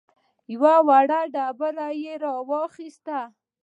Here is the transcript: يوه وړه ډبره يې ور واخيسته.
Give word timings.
يوه 0.53 0.75
وړه 0.87 1.19
ډبره 1.33 1.87
يې 2.03 2.15
ور 2.21 2.39
واخيسته. 2.49 3.19